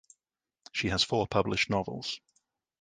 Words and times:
She 0.71 0.87
has 0.89 1.03
four 1.03 1.27
published 1.27 1.69
novels. 1.69 2.19